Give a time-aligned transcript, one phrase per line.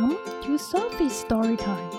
[0.00, 1.90] Welcome to Sophie's Storytime.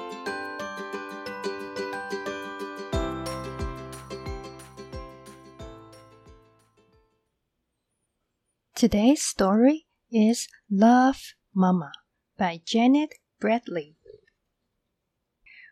[8.76, 11.92] Today's story is Love Mama
[12.40, 13.98] by Jeanette Bradley.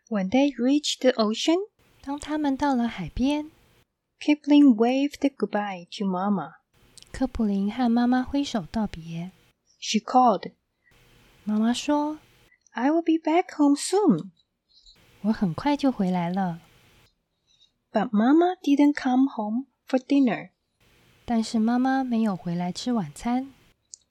[0.08, 1.58] When they reached the ocean,
[2.00, 3.50] 当他们到了海边
[4.20, 6.52] ，Kipling waved goodbye to Mama.
[7.10, 9.32] 科普林和妈妈挥手道别。
[9.80, 10.52] She called.
[11.44, 12.18] 妈妈说
[12.71, 14.31] I will be back home soon.：“
[15.21, 16.61] 我很快就回来了。
[17.91, 20.49] But Mama didn't come home for dinner
[21.25, 23.53] ”但是妈妈没有回来吃晚餐，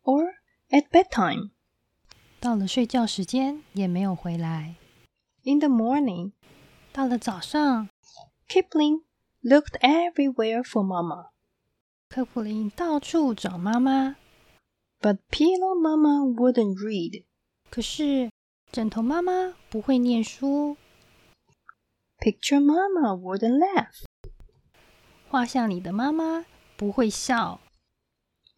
[0.02, 0.24] or
[0.70, 1.50] at bedtime.
[2.40, 4.76] 到了睡觉时间也没有回来。
[5.44, 6.32] In the morning,
[6.92, 7.88] 到了早上，
[8.48, 9.02] Kipling
[9.42, 11.28] looked everywhere for Mama.
[12.08, 14.16] 科普林到处找妈妈，
[15.00, 17.24] But Pillow Mama wouldn't read.
[17.70, 18.30] 可是
[18.70, 20.76] 枕头妈妈不会念书，
[22.18, 24.04] Picture Mama wouldn't laugh.
[25.28, 26.44] 画像里的妈妈
[26.76, 27.60] 不会笑，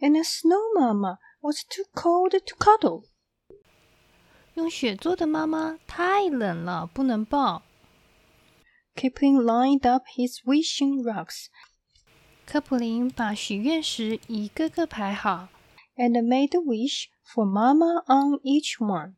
[0.00, 3.04] And the Snow Mama was too cold to cuddle.
[4.54, 7.62] 用雪做的妈妈太冷了，不能抱。
[8.94, 11.48] Kipling lined up his wishing rocks
[12.46, 15.48] 科普林把许愿石一个个排好，
[15.96, 19.16] and made a wish for Mama on each one.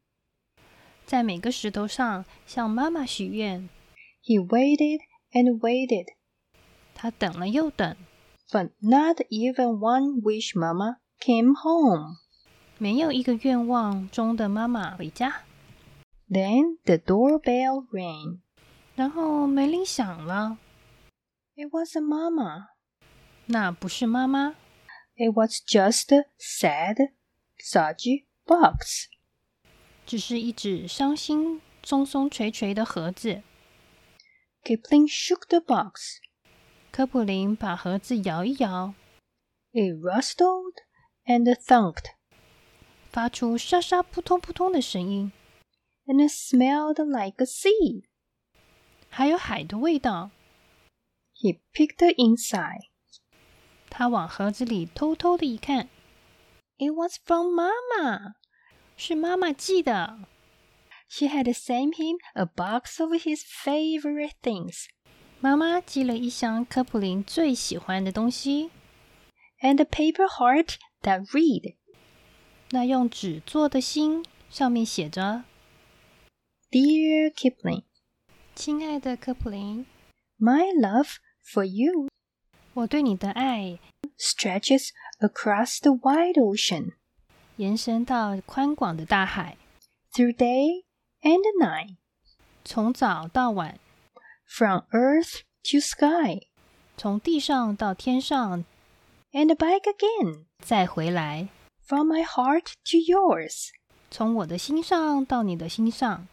[1.06, 3.68] 在每个石头上向妈妈许愿。
[4.22, 5.00] He waited
[5.32, 6.06] and waited,
[6.94, 7.96] 他等了又等，
[8.50, 12.16] but not even one wish Mama came home.
[12.78, 15.42] 没有一个愿望中的妈妈回家。
[16.28, 18.40] Then the doorbell rang.
[18.94, 20.58] 然后门铃响了，
[21.54, 22.66] It wasn't Mama.
[23.46, 24.56] 那不是妈妈，
[25.16, 27.12] It was just a sad,
[27.58, 29.06] soggy box.
[30.06, 33.42] 只是一只伤心、松松垂垂的盒子。
[34.64, 36.20] Kipling shook the box.
[36.90, 38.94] 科普林把盒子摇一摇，
[39.72, 40.74] It rustled
[41.26, 42.06] and thunked,
[43.10, 45.32] 发出沙沙扑通扑通的声音，
[46.06, 48.04] and it smelled like a sea.
[49.08, 50.30] 还有海的味道。
[51.34, 52.88] He peeked inside.
[53.90, 55.88] 他往盒子里偷偷的一看，
[56.78, 58.34] It was from Mama.
[58.96, 60.18] 是妈妈寄的。
[61.08, 64.86] She had sent him a box of his favorite things
[65.40, 68.70] 妈妈寄了一箱科普林最喜欢的东西，
[69.60, 71.76] and a paper heart that read,
[72.70, 75.44] 那用纸做的心，上面写着
[76.70, 77.84] Dear Kipling,：“
[78.54, 79.86] 亲爱的科普林，
[80.38, 82.08] my love for you
[82.74, 83.78] 我对你的爱
[84.18, 84.90] stretches
[85.20, 86.94] across the wide ocean,
[87.56, 89.56] 延伸到宽广的大海，
[90.12, 90.84] through day
[91.22, 91.96] and night,
[92.64, 93.78] 从早到晚，
[94.46, 96.46] from earth to sky,
[96.96, 98.64] 从地上到天上，
[99.32, 101.48] and back again, 再回来，
[101.84, 103.70] from my heart to yours.
[104.10, 106.28] 从我的心上到你的心上。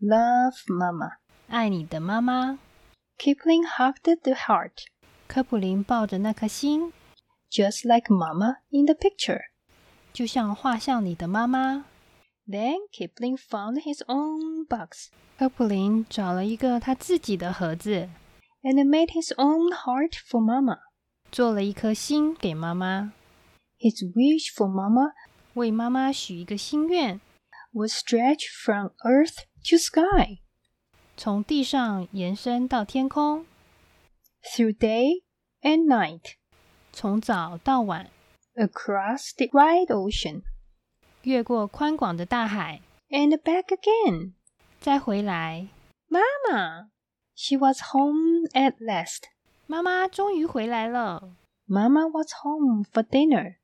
[0.00, 1.18] Love, Mama.
[1.48, 2.58] 爱你的妈妈。
[3.16, 4.86] Kipling hugged the heart,
[5.28, 6.92] 科普林抱着那颗心，
[7.48, 9.40] just like Mama in the picture.
[10.18, 11.84] 就像画像里的妈妈。
[12.46, 18.10] Then Kipling found his own box 科普林找了一个他自己的盒子，
[18.62, 20.78] and made his own heart for Mama.
[21.32, 23.12] 做了一颗心给妈妈，
[23.78, 25.12] His wish for Mama
[25.54, 27.20] 为妈妈许一个心愿，
[27.72, 30.40] was stretched from earth to sky,
[31.16, 33.46] 从地上延伸到天空，
[34.42, 35.22] through day
[35.62, 36.34] and night,
[36.92, 38.10] 从早到晚，
[38.58, 40.42] across the wide ocean,
[41.22, 44.32] 越过宽广的大海， and back again.
[44.80, 45.68] 再回来。
[46.08, 46.88] Mama!
[47.34, 49.24] She was home at last.
[49.66, 51.32] 妈妈终于回来了。
[51.66, 53.56] Mama was home for dinner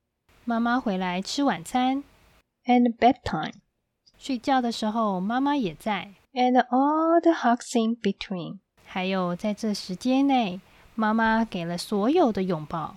[0.45, 2.03] 妈妈回来吃晚餐，
[2.65, 3.53] and bedtime,
[4.19, 8.61] 睡觉的时候妈妈也在， and all the hugs in between.
[8.87, 10.61] 还有在这时间内，
[10.95, 12.97] 妈妈给了所有的拥抱。